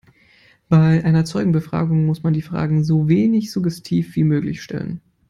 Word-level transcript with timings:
Bei 0.67 1.03
einer 1.05 1.25
Zeugenbefragung 1.25 2.07
muss 2.07 2.23
man 2.23 2.33
die 2.33 2.41
Fragen 2.41 2.83
so 2.83 3.07
wenig 3.07 3.51
suggestiv 3.51 4.15
wie 4.15 4.23
möglich 4.23 4.63
stellen. 4.63 4.99